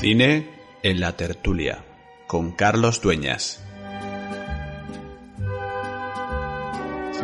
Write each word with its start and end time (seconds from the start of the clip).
Cine 0.00 0.48
en 0.82 1.00
la 1.00 1.16
tertulia 1.16 1.84
con 2.26 2.52
Carlos 2.52 3.00
Dueñas. 3.00 3.62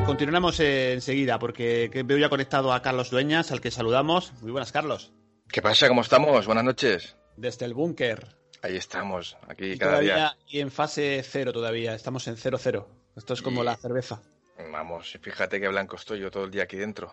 Continuamos 0.07 0.59
enseguida 0.61 1.39
porque 1.39 1.91
veo 2.05 2.19
ya 2.19 2.29
conectado 2.29 2.73
a 2.73 2.83
Carlos 2.83 3.11
Dueñas, 3.11 3.53
al 3.53 3.61
que 3.61 3.71
saludamos. 3.71 4.33
Muy 4.43 4.51
buenas, 4.51 4.73
Carlos. 4.73 5.13
¿Qué 5.49 5.63
pasa? 5.63 5.89
¿Cómo 5.89 6.01
estamos? 6.01 6.47
Buenas 6.47 6.65
noches. 6.65 7.17
Desde 7.37 7.67
el 7.67 7.75
búnker. 7.75 8.27
Ahí 8.63 8.77
estamos, 8.77 9.37
aquí 9.49 9.73
Y 9.73 9.79
cada 9.79 9.93
todavía, 9.93 10.15
día. 10.17 10.37
y 10.49 10.61
en 10.61 10.71
fase 10.71 11.23
cero 11.29 11.53
todavía, 11.53 11.95
estamos 11.95 12.27
en 12.29 12.37
cero 12.37 12.59
cero. 12.61 12.89
Esto 13.17 13.35
es 13.35 13.43
como 13.43 13.63
Y- 13.63 13.67
la 13.67 13.77
cerveza. 13.77 14.23
Vamos, 14.71 15.19
fíjate 15.21 15.61
qué 15.61 15.69
blanco 15.69 15.97
estoy 15.97 16.21
yo 16.21 16.31
todo 16.31 16.45
el 16.45 16.51
día 16.51 16.63
aquí 16.65 16.77
dentro. 16.77 17.13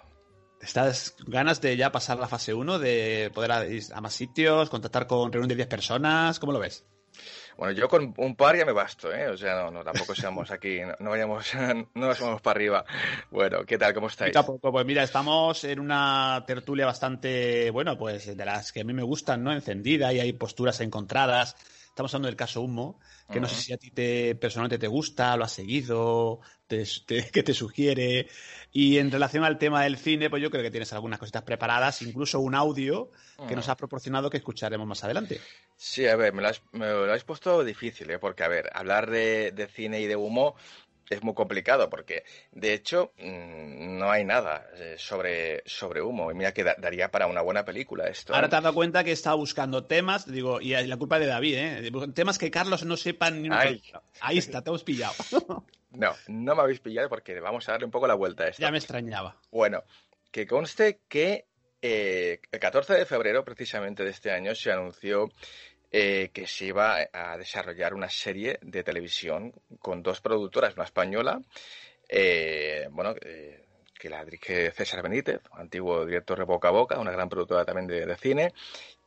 ¿Estás 0.62 1.16
ganas 1.26 1.62
de 1.62 1.78
ya 1.78 1.92
pasar 1.92 2.20
la 2.20 2.28
fase 2.28 2.54
1, 2.54 2.80
de 2.80 3.32
poder 3.34 3.72
ir 3.72 3.84
a 3.94 4.02
más 4.02 4.14
sitios, 4.14 4.70
contactar 4.70 5.08
con 5.08 5.32
reunión 5.32 5.50
de 5.50 5.56
10 5.56 5.68
personas? 5.68 6.40
¿Cómo 6.40 6.52
lo 6.52 6.60
ves? 6.60 6.86
Bueno, 7.58 7.74
yo 7.74 7.90
con 7.90 8.14
un 8.16 8.36
par 8.36 8.56
ya 8.56 8.66
me 8.66 8.72
basto, 8.72 9.14
¿eh? 9.14 9.28
O 9.28 9.36
sea, 9.36 9.56
no, 9.56 9.72
no 9.72 9.84
tampoco 9.84 10.16
seamos 10.16 10.50
aquí, 10.52 10.80
no, 10.80 10.96
no 11.00 11.10
vayamos, 11.10 11.54
no 11.94 12.08
nos 12.08 12.20
vamos 12.20 12.42
para 12.42 12.58
arriba. 12.58 12.86
Bueno, 13.32 13.66
¿qué 13.66 13.78
tal? 13.78 13.94
¿Cómo 13.94 14.08
estáis? 14.08 14.32
Poquito 14.32 14.40
a 14.40 14.46
poco, 14.56 14.72
pues 14.72 14.86
mira, 14.86 15.04
estamos 15.04 15.64
en 15.66 15.80
una 15.80 16.44
tertulia 16.48 16.86
bastante, 16.86 17.70
bueno, 17.72 17.98
pues 17.98 18.38
de 18.38 18.46
las 18.46 18.72
que 18.72 18.82
a 18.82 18.84
mí 18.84 18.94
me 18.94 19.04
gustan, 19.04 19.44
¿no? 19.44 19.52
Encendida 19.52 20.14
y 20.14 20.20
hay 20.20 20.34
posturas 20.34 20.80
encontradas. 20.82 21.56
Estamos 21.90 22.14
hablando 22.14 22.28
del 22.28 22.36
caso 22.38 22.62
Humo, 22.62 23.00
que 23.30 23.40
no 23.42 23.48
sé 23.48 23.56
si 23.56 23.74
a 23.74 23.78
ti 23.78 23.92
te, 23.92 24.36
personalmente 24.36 24.78
te 24.80 24.88
gusta, 24.88 25.36
lo 25.38 25.44
has 25.44 25.52
seguido, 25.52 26.40
te, 26.68 26.84
te- 27.06 27.30
que 27.32 27.44
te 27.44 27.54
sugiere. 27.54 28.28
Y 28.72 28.98
en 29.00 29.12
relación 29.12 29.44
al 29.44 29.58
tema 29.58 29.84
del 29.84 29.98
cine, 29.98 30.30
pues 30.30 30.42
yo 30.42 30.50
creo 30.50 30.64
que 30.64 30.72
tienes 30.72 30.94
algunas 30.94 31.20
cositas 31.20 31.44
preparadas, 31.44 32.02
incluso 32.02 32.40
un 32.40 32.56
audio 32.56 33.12
que 33.46 33.56
nos 33.56 33.68
has 33.70 33.76
proporcionado 33.76 34.30
que 34.30 34.38
escucharemos 34.38 34.88
más 34.88 35.04
adelante. 35.04 35.50
Sí, 35.76 36.06
a 36.08 36.16
ver, 36.18 36.34
me 36.34 36.42
lo 36.42 36.50
has, 36.50 36.62
me 36.74 36.88
lo 36.88 37.04
habéis 37.06 37.24
puesto 37.24 37.64
difícil, 37.64 38.10
¿eh? 38.12 38.20
Porque, 38.20 38.44
a 38.44 38.48
ver, 38.50 38.70
hablar 38.74 39.10
de, 39.10 39.52
de 39.54 39.68
cine 39.68 40.02
y 40.02 40.08
de 40.08 40.16
humo 40.18 40.56
es 41.10 41.24
muy 41.24 41.34
complicado, 41.34 41.90
porque, 41.90 42.24
de 42.52 42.74
hecho, 42.74 43.14
mm, 43.18 43.98
no 43.98 44.12
hay 44.12 44.24
nada 44.26 44.68
eh, 44.76 44.96
sobre, 44.98 45.64
sobre 45.66 46.02
humo. 46.02 46.32
Y 46.32 46.36
mira 46.36 46.54
que 46.54 46.64
da- 46.64 46.76
daría 46.78 47.10
para 47.12 47.28
una 47.28 47.42
buena 47.42 47.66
película 47.66 48.08
esto. 48.08 48.32
¿eh? 48.34 48.36
Ahora 48.36 48.50
te 48.50 48.56
has 48.56 48.64
dado 48.64 48.76
cuenta 48.76 49.04
que 49.04 49.12
estado 49.12 49.38
buscando 49.38 49.86
temas, 49.86 50.26
digo, 50.32 50.62
y 50.62 50.70
la 50.86 50.98
culpa 50.98 51.20
de 51.20 51.26
David, 51.26 51.56
¿eh? 51.58 51.92
Temas 52.14 52.38
que 52.38 52.52
Carlos 52.52 52.86
no 52.86 52.96
sepa 52.98 53.32
ni 53.32 53.48
una. 53.48 53.62
Ahí 54.22 54.38
está, 54.38 54.62
te 54.64 54.70
hemos 54.70 54.84
pillado. 54.84 55.14
No, 55.92 56.14
no 56.28 56.54
me 56.56 56.62
habéis 56.62 56.82
pillado 56.82 57.10
porque 57.10 57.40
vamos 57.40 57.68
a 57.68 57.72
darle 57.72 57.86
un 57.86 57.92
poco 57.92 58.06
la 58.06 58.14
vuelta 58.14 58.44
a 58.44 58.50
esto. 58.50 58.62
ya 58.62 58.70
me 58.70 58.78
extrañaba. 58.78 59.36
Bueno, 59.50 59.84
que 60.32 60.46
conste 60.46 61.00
que 61.10 61.48
eh, 61.82 62.40
el 62.52 62.60
14 62.60 62.94
de 62.94 63.08
febrero, 63.08 63.44
precisamente 63.44 64.04
de 64.04 64.12
este 64.12 64.30
año, 64.30 64.54
se 64.54 64.72
anunció 64.72 65.30
eh, 65.92 66.30
que 66.34 66.46
se 66.46 66.66
iba 66.66 66.98
a 67.12 67.38
desarrollar 67.38 67.94
una 67.94 68.10
serie 68.10 68.60
de 68.62 68.84
televisión 68.84 69.54
con 69.80 70.04
dos 70.04 70.22
productoras, 70.22 70.76
una 70.76 70.86
española, 70.86 71.42
eh, 72.08 72.88
bueno, 72.92 73.16
eh, 73.22 73.66
que 73.98 74.10
la 74.10 74.24
dirige 74.24 74.72
César 74.72 75.02
Benítez, 75.02 75.42
antiguo 75.52 76.06
director 76.06 76.38
de 76.38 76.46
Boca 76.46 76.68
a 76.68 76.72
Boca, 76.72 77.00
una 77.00 77.12
gran 77.12 77.28
productora 77.28 77.66
también 77.66 77.88
de, 77.88 78.16
cine, 78.18 78.54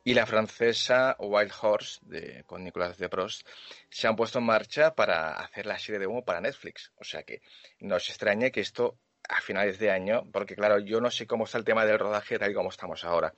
y 0.03 0.13
la 0.13 0.25
francesa 0.25 1.15
Wild 1.19 1.53
Horse, 1.61 2.43
con 2.45 2.63
Nicolas 2.63 2.97
de 2.97 3.07
Prost, 3.07 3.47
se 3.89 4.07
han 4.07 4.17
puesto 4.17 4.39
en 4.39 4.45
marcha 4.45 4.93
para 4.93 5.31
hacer 5.39 5.65
la 5.65 5.79
serie 5.79 5.99
de 5.99 6.07
humo 6.07 6.25
para 6.25 6.41
Netflix. 6.41 6.91
O 6.97 7.05
sea 7.05 7.23
que 7.23 7.41
no 7.79 7.95
os 7.95 8.09
extrañe 8.09 8.51
que 8.51 8.59
esto 8.59 8.97
a 9.29 9.39
finales 9.39 9.79
de 9.79 9.89
año, 9.89 10.29
porque 10.31 10.55
claro, 10.55 10.79
yo 10.79 10.99
no 10.99 11.09
sé 11.09 11.25
cómo 11.25 11.45
está 11.45 11.57
el 11.57 11.63
tema 11.63 11.85
del 11.85 11.99
rodaje 11.99 12.37
tal 12.37 12.51
y 12.51 12.53
como 12.53 12.69
estamos 12.69 13.05
ahora. 13.05 13.33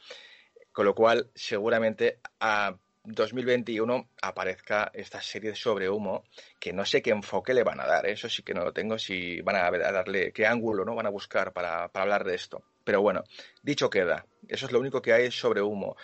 Con 0.72 0.86
lo 0.86 0.96
cual, 0.96 1.30
seguramente 1.36 2.20
a 2.40 2.76
2021 3.06 4.10
aparezca 4.22 4.92
esta 4.94 5.22
serie 5.22 5.56
sobre 5.56 5.90
humo, 5.90 6.24
que 6.60 6.74
no 6.74 6.86
sé 6.86 7.02
qué 7.02 7.12
enfoque 7.12 7.54
le 7.54 7.64
van 7.64 7.80
a 7.80 7.86
dar, 7.86 8.06
¿eh? 8.06 8.14
eso 8.14 8.30
sí 8.30 8.44
que 8.44 8.54
no 8.54 8.64
lo 8.64 8.74
tengo, 8.74 8.98
si 8.98 9.42
van 9.42 9.56
a, 9.56 9.72
darle, 9.92 10.32
qué 10.32 10.46
ángulo 10.46 10.86
no 10.86 10.96
van 10.96 11.06
a 11.06 11.12
buscar 11.12 11.54
para, 11.54 11.86
hablar 11.94 12.24
de 12.24 12.36
esto. 12.36 12.64
Pero 12.84 13.02
bueno, 13.02 13.24
dicho 13.62 13.90
queda, 13.90 14.26
eso 14.48 14.66
es 14.66 14.72
lo 14.72 14.80
único 14.80 15.02
que 15.02 15.14
hay 15.14 15.32
sobre 15.32 15.62
humo. 15.62 15.96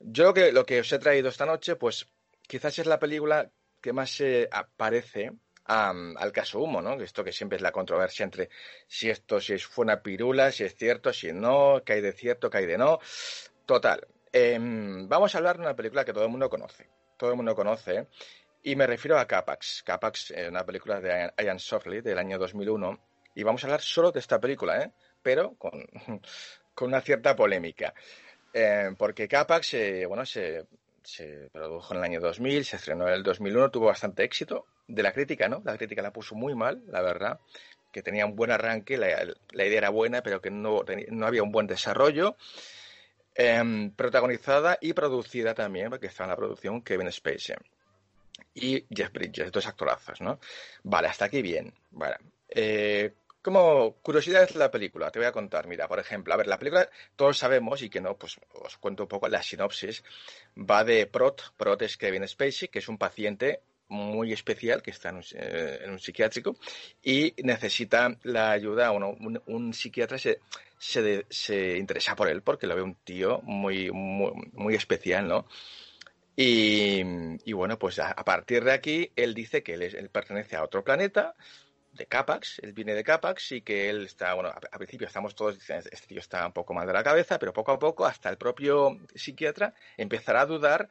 Yo 0.00 0.24
lo 0.24 0.34
que, 0.34 0.52
lo 0.52 0.64
que 0.64 0.80
os 0.80 0.92
he 0.92 0.98
traído 0.98 1.28
esta 1.28 1.46
noche, 1.46 1.76
pues 1.76 2.06
quizás 2.46 2.78
es 2.78 2.86
la 2.86 2.98
película 2.98 3.50
que 3.80 3.92
más 3.92 4.10
se 4.10 4.48
aparece 4.50 5.32
am, 5.64 6.16
al 6.16 6.32
caso 6.32 6.60
Humo, 6.60 6.82
¿no? 6.82 7.00
Esto 7.00 7.22
que 7.22 7.32
siempre 7.32 7.56
es 7.56 7.62
la 7.62 7.72
controversia 7.72 8.24
entre 8.24 8.48
si 8.86 9.10
esto 9.10 9.40
si 9.40 9.58
fue 9.58 9.84
una 9.84 10.02
pirula, 10.02 10.50
si 10.50 10.64
es 10.64 10.74
cierto, 10.74 11.12
si 11.12 11.32
no, 11.32 11.82
que 11.84 11.94
hay 11.94 12.00
de 12.00 12.12
cierto, 12.12 12.50
que 12.50 12.58
hay 12.58 12.66
de 12.66 12.78
no. 12.78 12.98
Total. 13.66 14.06
Em, 14.38 15.08
vamos 15.08 15.34
a 15.34 15.38
hablar 15.38 15.56
de 15.56 15.62
una 15.62 15.74
película 15.76 16.04
que 16.04 16.12
todo 16.12 16.24
el 16.24 16.30
mundo 16.30 16.48
conoce. 16.50 16.88
Todo 17.16 17.30
el 17.30 17.36
mundo 17.36 17.54
conoce. 17.54 18.08
Y 18.62 18.76
me 18.76 18.86
refiero 18.86 19.18
a 19.18 19.26
Capax. 19.26 19.82
Capax, 19.84 20.30
eh, 20.32 20.48
una 20.48 20.64
película 20.64 21.00
de 21.00 21.32
Ian- 21.38 21.58
Softley 21.58 22.00
del 22.00 22.18
año 22.18 22.38
2001. 22.38 22.98
Y 23.34 23.42
vamos 23.42 23.62
a 23.62 23.66
hablar 23.66 23.80
solo 23.80 24.10
de 24.12 24.20
esta 24.20 24.40
película, 24.40 24.82
¿eh? 24.82 24.90
Pero 25.22 25.54
con, 25.54 25.72
con 26.74 26.88
una 26.88 27.00
cierta 27.00 27.34
polémica. 27.36 27.94
Eh, 28.52 28.90
porque 28.98 29.28
Capax, 29.28 29.76
bueno, 30.08 30.24
se, 30.26 30.66
produjo 31.52 31.94
en 31.94 31.98
el 31.98 32.04
año 32.04 32.20
2000, 32.20 32.64
se 32.64 32.76
estrenó 32.76 33.06
en 33.08 33.14
el 33.14 33.22
2001, 33.22 33.70
tuvo 33.70 33.86
bastante 33.86 34.24
éxito. 34.24 34.66
De 34.86 35.02
la 35.02 35.12
crítica, 35.12 35.48
¿no? 35.48 35.60
La 35.64 35.76
crítica 35.76 36.00
la 36.02 36.12
puso 36.12 36.34
muy 36.34 36.54
mal, 36.54 36.82
la 36.88 37.02
verdad. 37.02 37.40
Que 37.92 38.02
tenía 38.02 38.26
un 38.26 38.34
buen 38.36 38.50
arranque, 38.50 38.96
la, 38.96 39.08
la 39.52 39.64
idea 39.64 39.78
era 39.78 39.90
buena, 39.90 40.22
pero 40.22 40.40
que 40.40 40.50
no, 40.50 40.82
no 41.10 41.26
había 41.26 41.42
un 41.42 41.52
buen 41.52 41.66
desarrollo. 41.66 42.36
Em, 43.40 43.92
protagonizada 43.92 44.78
y 44.80 44.92
producida 44.94 45.54
también, 45.54 45.90
porque 45.90 46.08
estaba 46.08 46.24
en 46.24 46.30
la 46.30 46.36
producción 46.36 46.82
Kevin 46.82 47.12
Spacey 47.12 47.54
y 48.52 48.84
Jeff 48.92 49.12
Bridges, 49.12 49.52
dos 49.52 49.64
actorazos, 49.68 50.20
¿no? 50.20 50.40
Vale, 50.82 51.06
hasta 51.06 51.26
aquí 51.26 51.40
bien. 51.40 51.72
Vale. 51.92 52.16
Eh, 52.48 53.14
como 53.40 53.92
curiosidad 54.02 54.42
es 54.42 54.56
la 54.56 54.72
película, 54.72 55.12
te 55.12 55.20
voy 55.20 55.26
a 55.28 55.30
contar. 55.30 55.68
Mira, 55.68 55.86
por 55.86 56.00
ejemplo, 56.00 56.34
a 56.34 56.36
ver, 56.36 56.48
la 56.48 56.58
película 56.58 56.90
todos 57.14 57.38
sabemos 57.38 57.80
y 57.80 57.88
que 57.88 58.00
no, 58.00 58.16
pues 58.16 58.40
os 58.54 58.76
cuento 58.78 59.04
un 59.04 59.08
poco 59.08 59.28
la 59.28 59.40
sinopsis. 59.40 60.02
Va 60.58 60.82
de 60.82 61.06
Prot, 61.06 61.54
Prot 61.56 61.80
es 61.82 61.96
Kevin 61.96 62.26
Spacey, 62.26 62.66
que 62.66 62.80
es 62.80 62.88
un 62.88 62.98
paciente 62.98 63.62
muy 63.88 64.32
especial 64.32 64.82
que 64.82 64.90
está 64.90 65.10
en 65.10 65.16
un, 65.16 65.24
eh, 65.34 65.80
en 65.82 65.90
un 65.90 65.98
psiquiátrico 65.98 66.56
y 67.02 67.34
necesita 67.42 68.16
la 68.22 68.50
ayuda, 68.52 68.90
bueno, 68.90 69.16
un, 69.46 69.72
psiquiatra 69.72 70.18
se, 70.18 70.40
se, 70.78 71.26
se 71.30 71.78
interesa 71.78 72.14
por 72.16 72.28
él 72.28 72.42
porque 72.42 72.66
lo 72.66 72.76
ve 72.76 72.82
un 72.82 72.96
tío 72.96 73.40
muy, 73.42 73.90
muy, 73.90 74.32
muy 74.52 74.74
especial, 74.74 75.28
¿no? 75.28 75.46
Y, 76.36 77.02
y 77.44 77.52
bueno, 77.52 77.78
pues 77.78 77.98
a, 77.98 78.14
partir 78.24 78.62
de 78.64 78.72
aquí, 78.72 79.10
él 79.16 79.34
dice 79.34 79.62
que 79.62 79.74
él, 79.74 79.82
es- 79.82 79.94
él 79.94 80.08
pertenece 80.10 80.56
a 80.56 80.62
otro 80.62 80.84
planeta, 80.84 81.34
de 81.92 82.06
Capax, 82.06 82.60
él 82.60 82.72
viene 82.72 82.94
de 82.94 83.02
Capax 83.02 83.52
y 83.52 83.62
que 83.62 83.90
él 83.90 84.04
está, 84.04 84.34
bueno, 84.34 84.50
a, 84.50 84.60
a 84.70 84.78
principio 84.78 85.06
estamos 85.06 85.34
todos 85.34 85.54
diciendo, 85.58 85.88
este 85.90 86.06
tío 86.06 86.20
está 86.20 86.46
un 86.46 86.52
poco 86.52 86.72
mal 86.74 86.86
de 86.86 86.92
la 86.92 87.02
cabeza, 87.02 87.38
pero 87.38 87.52
poco 87.52 87.72
a 87.72 87.78
poco, 87.78 88.06
hasta 88.06 88.28
el 88.30 88.36
propio 88.36 88.98
psiquiatra 89.14 89.74
empezará 89.96 90.42
a 90.42 90.46
dudar 90.46 90.88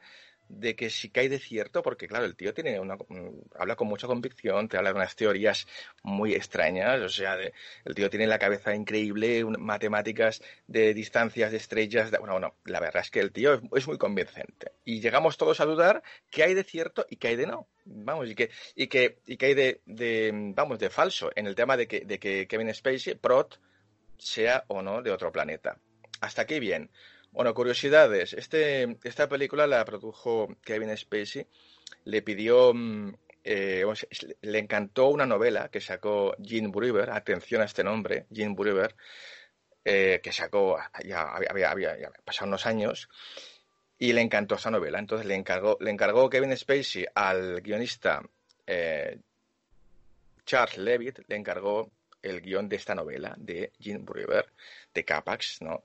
de 0.48 0.74
que 0.74 0.90
sí 0.90 1.10
que 1.10 1.20
hay 1.20 1.28
de 1.28 1.38
cierto, 1.38 1.82
porque 1.82 2.08
claro, 2.08 2.24
el 2.24 2.36
tío 2.36 2.54
tiene 2.54 2.80
una, 2.80 2.96
mm, 2.96 3.28
habla 3.58 3.76
con 3.76 3.88
mucha 3.88 4.06
convicción, 4.06 4.68
te 4.68 4.76
habla 4.76 4.90
de 4.90 4.96
unas 4.96 5.14
teorías 5.14 5.66
muy 6.02 6.34
extrañas, 6.34 7.00
o 7.00 7.08
sea, 7.08 7.36
de- 7.36 7.52
el 7.84 7.94
tío 7.94 8.08
tiene 8.10 8.26
la 8.26 8.38
cabeza 8.38 8.74
increíble, 8.74 9.44
matemáticas 9.44 10.42
de 10.66 10.94
distancias 10.94 11.50
de 11.50 11.58
estrellas, 11.58 12.10
de- 12.10 12.18
bueno, 12.18 12.32
bueno, 12.34 12.54
la 12.64 12.80
verdad 12.80 13.02
es 13.02 13.10
que 13.10 13.20
el 13.20 13.32
tío 13.32 13.54
es, 13.54 13.60
es 13.76 13.86
muy 13.86 13.98
convincente. 13.98 14.72
Y 14.84 15.00
llegamos 15.00 15.36
todos 15.36 15.60
a 15.60 15.64
dudar 15.66 16.02
qué 16.30 16.42
hay 16.44 16.54
de 16.54 16.64
cierto 16.64 17.06
y 17.10 17.16
qué 17.16 17.28
hay 17.28 17.36
de 17.36 17.46
no. 17.46 17.68
Vamos, 17.84 18.28
y 18.28 18.34
que, 18.34 18.50
y 18.74 18.86
que, 18.88 19.18
y 19.26 19.36
que 19.36 19.46
hay 19.46 19.54
de, 19.54 19.80
de, 19.86 20.30
vamos, 20.54 20.78
de 20.78 20.90
falso 20.90 21.30
en 21.36 21.46
el 21.46 21.54
tema 21.54 21.76
de 21.76 21.86
que, 21.86 22.00
de 22.00 22.18
que 22.18 22.46
Kevin 22.46 22.72
Spacey, 22.74 23.14
Prot, 23.14 23.60
sea 24.16 24.64
o 24.68 24.82
no 24.82 25.02
de 25.02 25.10
otro 25.10 25.30
planeta. 25.30 25.78
Hasta 26.20 26.42
aquí 26.42 26.58
bien. 26.58 26.90
Bueno, 27.32 27.54
curiosidades. 27.54 28.32
Este, 28.32 28.98
esta 29.04 29.28
película 29.28 29.66
la 29.66 29.84
produjo 29.84 30.56
Kevin 30.62 30.96
Spacey. 30.96 31.46
Le 32.04 32.22
pidió, 32.22 32.72
mm, 32.74 33.14
eh, 33.44 33.84
le 34.42 34.58
encantó 34.58 35.08
una 35.08 35.26
novela 35.26 35.68
que 35.68 35.80
sacó 35.80 36.34
Gene 36.42 36.68
Bruber. 36.68 37.10
Atención 37.10 37.62
a 37.62 37.66
este 37.66 37.84
nombre, 37.84 38.26
Gene 38.32 38.54
Bruber, 38.54 38.94
eh, 39.84 40.20
que 40.22 40.32
sacó, 40.32 40.78
ya 41.04 41.22
había, 41.22 41.74
pasado 42.24 42.48
unos 42.48 42.66
años, 42.66 43.08
y 43.98 44.12
le 44.12 44.22
encantó 44.22 44.56
esa 44.56 44.70
novela. 44.70 44.98
Entonces 44.98 45.26
le 45.26 45.34
encargó, 45.34 45.76
le 45.80 45.90
encargó 45.90 46.30
Kevin 46.30 46.56
Spacey 46.56 47.06
al 47.14 47.60
guionista 47.60 48.22
eh, 48.66 49.18
Charles 50.44 50.78
Levitt, 50.78 51.20
le 51.28 51.36
encargó 51.36 51.90
el 52.22 52.40
guion 52.40 52.68
de 52.68 52.76
esta 52.76 52.94
novela 52.94 53.34
de 53.38 53.72
Gene 53.78 54.00
Bruber, 54.00 54.46
de 54.92 55.04
Capax, 55.04 55.62
¿no? 55.62 55.84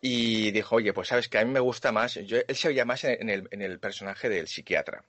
Y 0.00 0.50
dijo, 0.52 0.76
oye, 0.76 0.92
pues 0.92 1.08
sabes 1.08 1.28
que 1.28 1.38
a 1.38 1.44
mí 1.44 1.50
me 1.50 1.60
gusta 1.60 1.92
más, 1.92 2.14
yo, 2.14 2.38
él 2.46 2.56
se 2.56 2.68
veía 2.68 2.84
más 2.84 3.04
en, 3.04 3.28
el, 3.28 3.48
en 3.50 3.62
el 3.62 3.80
personaje 3.80 4.28
del 4.28 4.46
psiquiatra. 4.46 5.04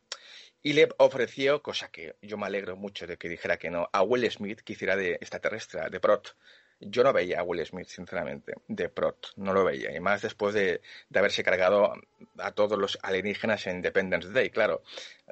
Y 0.61 0.73
le 0.73 0.89
ofreció, 0.97 1.61
cosa 1.61 1.89
que 1.89 2.15
yo 2.21 2.37
me 2.37 2.45
alegro 2.45 2.75
mucho 2.75 3.07
de 3.07 3.17
que 3.17 3.29
dijera 3.29 3.57
que 3.57 3.69
no, 3.69 3.89
a 3.93 4.01
Will 4.03 4.29
Smith, 4.29 4.61
que 4.61 4.73
hiciera 4.73 4.95
de 4.95 5.13
extraterrestre, 5.13 5.89
de 5.89 5.99
Prot, 5.99 6.35
yo 6.81 7.03
no 7.03 7.11
veía 7.13 7.39
a 7.39 7.43
Will 7.43 7.65
Smith, 7.65 7.87
sinceramente, 7.87 8.53
de 8.67 8.89
Prot, 8.89 9.33
no 9.35 9.53
lo 9.53 9.63
veía. 9.65 9.95
Y 9.95 9.99
más 9.99 10.21
después 10.21 10.53
de, 10.53 10.81
haberse 11.13 11.43
cargado 11.43 11.93
a 12.37 12.51
todos 12.51 12.77
los 12.77 12.97
alienígenas 13.01 13.67
en 13.67 13.77
Independence 13.77 14.29
Day, 14.29 14.49
claro, 14.49 14.83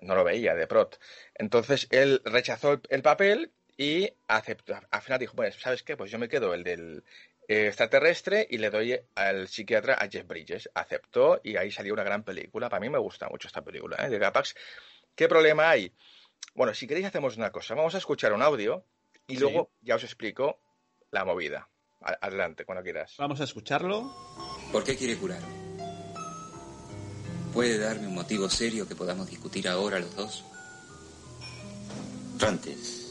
no 0.02 0.16
lo 0.16 0.24
veía 0.24 0.56
de 0.56 0.68
Prot. 0.68 1.00
Entonces 1.36 1.88
él 1.90 2.22
rechazó 2.26 2.82
el, 2.90 3.02
papel 3.02 3.52
y 3.78 4.12
aceptó, 4.28 4.80
al 4.90 5.02
final 5.02 5.20
dijo, 5.20 5.36
bueno, 5.36 5.54
¿sabes 5.58 5.84
qué? 5.84 5.96
Pues 5.96 6.10
yo 6.10 6.18
me 6.18 6.28
quedo 6.28 6.54
el 6.54 6.64
del 6.64 7.04
extraterrestre 7.48 8.46
y 8.50 8.58
le 8.58 8.70
doy 8.70 9.00
al 9.16 9.48
psiquiatra 9.48 9.94
a 9.94 10.10
Jeff 10.10 10.28
Bridges. 10.28 10.70
Aceptó 10.74 11.40
y 11.44 11.56
ahí 11.56 11.72
salió 11.72 11.94
una 11.94 12.04
gran 12.04 12.24
película. 12.24 12.70
Para 12.70 12.82
mí 12.82 12.90
me 12.90 12.98
gusta 12.98 13.30
mucho 13.30 13.48
esta 13.48 13.64
película 13.64 13.98
¿eh? 14.00 14.10
de 14.10 14.20
Gapax. 14.20 14.56
¿Qué 15.16 15.28
problema 15.28 15.70
hay? 15.70 15.94
Bueno, 16.56 16.74
si 16.74 16.88
queréis 16.88 17.08
hacemos 17.08 17.38
una 17.38 17.52
cosa. 17.52 17.76
Vamos 17.76 17.96
a 17.96 18.00
escuchar 18.00 18.34
un 18.34 18.42
audio 18.42 18.84
y 19.28 19.38
luego 19.38 19.72
ya 19.82 19.96
os 19.96 20.04
explico 20.04 20.60
la 21.12 21.24
movida. 21.24 21.70
Adelante, 22.00 22.66
cuando 22.66 22.84
quieras. 22.84 23.16
Vamos 23.18 23.42
a 23.42 23.44
escucharlo. 23.44 24.14
¿Por 24.72 24.84
qué 24.84 24.96
quiere 24.96 25.18
curar? 25.18 25.42
¿Puede 27.54 27.80
darme 27.80 28.08
un 28.08 28.16
motivo 28.16 28.50
serio 28.50 28.88
que 28.88 28.96
podamos 28.96 29.30
discutir 29.30 29.68
ahora 29.68 30.00
los 30.00 30.16
dos? 30.16 30.46
Rantes, 32.38 33.07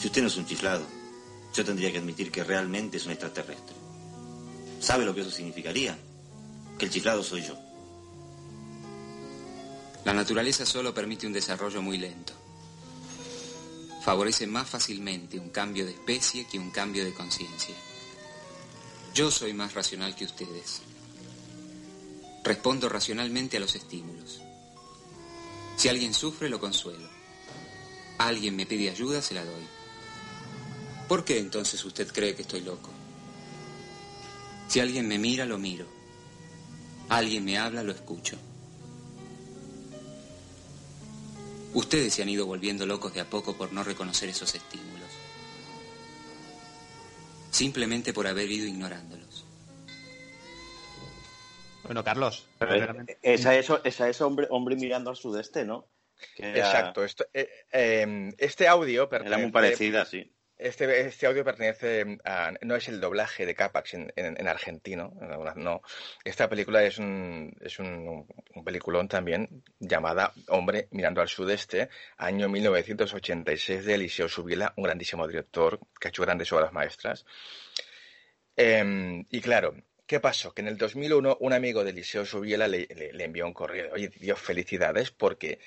si 0.00 0.06
usted 0.06 0.22
no 0.22 0.28
es 0.28 0.36
un 0.38 0.46
chiflado, 0.46 0.86
yo 1.52 1.62
tendría 1.62 1.92
que 1.92 1.98
admitir 1.98 2.32
que 2.32 2.42
realmente 2.42 2.96
es 2.96 3.04
un 3.04 3.12
extraterrestre. 3.12 3.76
¿Sabe 4.80 5.04
lo 5.04 5.14
que 5.14 5.20
eso 5.20 5.30
significaría? 5.30 5.98
Que 6.78 6.86
el 6.86 6.90
chiflado 6.90 7.22
soy 7.22 7.42
yo. 7.42 7.54
La 10.06 10.14
naturaleza 10.14 10.64
solo 10.64 10.94
permite 10.94 11.26
un 11.26 11.34
desarrollo 11.34 11.82
muy 11.82 11.98
lento. 11.98 12.32
Favorece 14.02 14.46
más 14.46 14.70
fácilmente 14.70 15.38
un 15.38 15.50
cambio 15.50 15.84
de 15.84 15.92
especie 15.92 16.46
que 16.46 16.58
un 16.58 16.70
cambio 16.70 17.04
de 17.04 17.12
conciencia. 17.12 17.74
Yo 19.12 19.30
soy 19.30 19.52
más 19.52 19.74
racional 19.74 20.16
que 20.16 20.24
ustedes. 20.24 20.80
Respondo 22.42 22.88
racionalmente 22.88 23.58
a 23.58 23.60
los 23.60 23.74
estímulos. 23.74 24.40
Si 25.76 25.90
alguien 25.90 26.14
sufre, 26.14 26.48
lo 26.48 26.58
consuelo. 26.58 27.06
Alguien 28.16 28.56
me 28.56 28.64
pide 28.64 28.88
ayuda, 28.88 29.20
se 29.20 29.34
la 29.34 29.44
doy. 29.44 29.79
¿Por 31.10 31.24
qué 31.24 31.40
entonces 31.40 31.84
usted 31.84 32.06
cree 32.06 32.36
que 32.36 32.42
estoy 32.42 32.60
loco? 32.60 32.88
Si 34.68 34.78
alguien 34.78 35.08
me 35.08 35.18
mira, 35.18 35.44
lo 35.44 35.58
miro. 35.58 35.84
Alguien 37.08 37.44
me 37.44 37.58
habla, 37.58 37.82
lo 37.82 37.90
escucho. 37.90 38.36
Ustedes 41.74 42.14
se 42.14 42.22
han 42.22 42.28
ido 42.28 42.46
volviendo 42.46 42.86
locos 42.86 43.12
de 43.12 43.22
a 43.22 43.24
poco 43.28 43.56
por 43.56 43.72
no 43.72 43.82
reconocer 43.82 44.28
esos 44.28 44.54
estímulos. 44.54 45.10
Simplemente 47.50 48.12
por 48.12 48.28
haber 48.28 48.48
ido 48.48 48.68
ignorándolos. 48.68 49.44
Bueno, 51.82 52.04
Carlos. 52.04 52.46
esa 53.20 53.56
es, 53.56 53.68
esa 53.82 54.08
es 54.08 54.20
hombre, 54.20 54.46
hombre 54.48 54.76
mirando 54.76 55.10
al 55.10 55.16
sudeste, 55.16 55.64
¿no? 55.64 55.88
Exacto. 56.36 57.04
Eh, 57.34 57.50
eh, 57.72 58.32
este 58.38 58.68
audio... 58.68 59.10
Era 59.10 59.38
muy 59.38 59.50
parecida, 59.50 60.04
sí. 60.04 60.32
Este, 60.60 61.00
este 61.06 61.26
audio 61.26 61.42
pertenece 61.42 62.18
a. 62.22 62.52
No 62.60 62.76
es 62.76 62.86
el 62.88 63.00
doblaje 63.00 63.46
de 63.46 63.54
Capax 63.54 63.94
en, 63.94 64.12
en, 64.14 64.46
argentino, 64.46 65.10
no. 65.56 65.80
Esta 66.22 66.50
película 66.50 66.84
es 66.84 66.98
un, 66.98 67.56
es 67.62 67.78
un, 67.78 68.26
peliculón 68.62 69.08
también 69.08 69.64
llamada 69.78 70.34
Hombre 70.48 70.88
mirando 70.90 71.22
al 71.22 71.28
sudeste, 71.28 71.88
año 72.18 72.50
1986 72.50 73.86
de 73.86 73.94
Eliseo 73.94 74.28
Subila, 74.28 74.74
un 74.76 74.84
grandísimo 74.84 75.26
director 75.26 75.80
que 75.98 76.08
ha 76.08 76.10
hecho 76.10 76.22
grandes 76.22 76.52
obras 76.52 76.74
maestras. 76.74 77.24
Em, 78.54 79.24
y 79.30 79.40
claro, 79.40 79.74
¿qué 80.06 80.20
pasó? 80.20 80.52
Que 80.52 80.60
en 80.60 80.68
el 80.68 80.76
2001 80.76 81.38
un 81.40 81.54
amigo 81.54 81.84
de 81.84 81.90
Eliseo 81.90 82.26
Subiela 82.26 82.68
le, 82.68 82.86
le 82.86 83.24
envió 83.24 83.46
un 83.46 83.54
correo. 83.54 83.94
Oye, 83.94 84.10
Dios, 84.10 84.38
felicidades 84.38 85.10
porque 85.10 85.58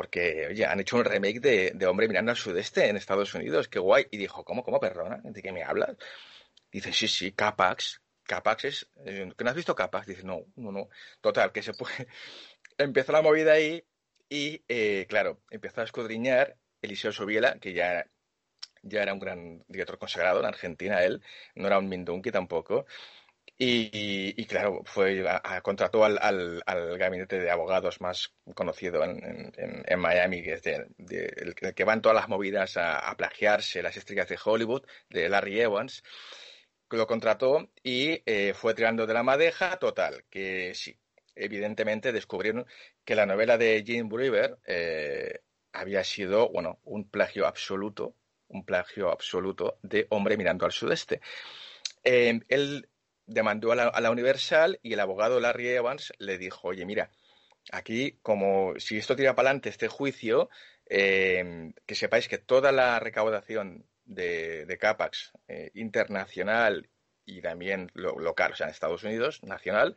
porque, 0.00 0.46
oye, 0.46 0.64
han 0.64 0.80
hecho 0.80 0.96
un 0.96 1.04
remake 1.04 1.40
de, 1.40 1.86
Hombre 1.86 2.08
mirando 2.08 2.30
al 2.30 2.36
sudeste 2.38 2.88
en 2.88 2.96
Estados 2.96 3.34
Unidos, 3.34 3.68
qué 3.68 3.78
guay. 3.78 4.06
Y 4.10 4.16
dijo, 4.16 4.42
¿cómo, 4.46 4.62
cómo, 4.64 4.80
perdona? 4.80 5.20
¿De 5.22 5.42
qué 5.42 5.52
me 5.52 5.62
hablas? 5.62 5.94
Dice, 6.72 6.90
sí, 6.90 7.06
sí, 7.06 7.32
Capax. 7.32 8.00
Capax 8.22 8.64
es... 8.64 8.90
Eh, 9.04 9.30
¿Que 9.36 9.44
no 9.44 9.50
has 9.50 9.56
visto 9.56 9.74
Capax? 9.74 10.06
Dice, 10.06 10.22
no, 10.24 10.46
no, 10.56 10.72
no. 10.72 10.88
Total, 11.20 11.52
que 11.52 11.62
se 11.62 11.74
puede... 11.74 12.08
Empezó 12.78 13.12
la 13.12 13.20
movida 13.20 13.52
ahí 13.52 13.84
y, 14.30 14.64
eh, 14.68 15.04
claro, 15.06 15.42
empezó 15.50 15.82
a 15.82 15.84
escudriñar 15.84 16.56
Eliseo 16.80 17.12
Sobiela, 17.12 17.58
que 17.58 17.74
ya, 17.74 18.06
ya 18.80 19.02
era 19.02 19.12
un 19.12 19.18
gran 19.20 19.62
director 19.68 19.98
consagrado 19.98 20.40
en 20.40 20.46
Argentina, 20.46 21.04
él. 21.04 21.22
No 21.54 21.66
era 21.66 21.78
un 21.78 21.90
Mindunki 21.90 22.30
tampoco. 22.30 22.86
Y, 23.62 24.46
claro, 24.46 24.80
fue 24.86 25.22
a, 25.28 25.60
contrató 25.60 26.02
al, 26.02 26.18
al, 26.18 26.96
gabinete 26.96 27.38
de 27.38 27.50
abogados 27.50 28.00
más 28.00 28.32
conocido 28.54 29.04
en, 29.04 29.52
en, 29.54 30.00
Miami, 30.00 30.42
que 30.42 30.54
es 30.54 30.62
el, 30.66 31.54
que 31.54 31.84
van 31.84 32.00
todas 32.00 32.16
las 32.16 32.30
movidas 32.30 32.78
a, 32.78 33.14
plagiarse 33.18 33.82
las 33.82 33.98
estrellas 33.98 34.30
de 34.30 34.38
Hollywood, 34.42 34.86
de 35.10 35.28
Larry 35.28 35.60
Evans. 35.60 36.02
Lo 36.88 37.06
contrató 37.06 37.70
y 37.82 38.22
eh, 38.24 38.54
fue 38.54 38.72
tirando 38.72 39.06
de 39.06 39.12
la 39.12 39.22
madeja, 39.22 39.78
total, 39.78 40.24
que 40.30 40.72
sí, 40.74 40.98
evidentemente 41.34 42.12
descubrieron 42.12 42.64
que 43.04 43.14
la 43.14 43.26
novela 43.26 43.58
de 43.58 43.84
Jim 43.86 44.08
Brewer 44.08 44.56
eh, 44.66 45.40
había 45.74 46.02
sido, 46.02 46.48
bueno, 46.48 46.80
un 46.84 47.10
plagio 47.10 47.46
absoluto, 47.46 48.14
un 48.48 48.64
plagio 48.64 49.10
absoluto 49.10 49.78
de 49.82 50.06
Hombre 50.08 50.38
mirando 50.38 50.64
al 50.64 50.72
sudeste. 50.72 51.20
Eh, 52.02 52.40
él 52.48 52.88
demandó 53.30 53.72
a 53.72 54.00
la, 54.00 54.10
Universal 54.10 54.78
y 54.82 54.92
el 54.92 55.00
abogado 55.00 55.40
Larry 55.40 55.68
Evans 55.68 56.12
le 56.18 56.36
dijo, 56.36 56.68
oye, 56.68 56.84
mira, 56.84 57.10
aquí 57.70 58.18
como 58.22 58.74
si 58.78 58.98
esto 58.98 59.16
tira 59.16 59.34
para 59.34 59.48
adelante 59.48 59.68
este 59.68 59.88
juicio, 59.88 60.50
eh, 60.86 61.72
que 61.86 61.94
sepáis 61.94 62.28
que 62.28 62.38
toda 62.38 62.72
la 62.72 62.98
recaudación 62.98 63.86
de, 64.04 64.76
Capax 64.80 65.32
eh, 65.46 65.70
internacional 65.74 66.88
y 67.24 67.40
también 67.40 67.90
local, 67.94 68.52
o 68.52 68.56
sea, 68.56 68.66
en 68.66 68.72
Estados 68.72 69.04
Unidos, 69.04 69.42
nacional, 69.44 69.94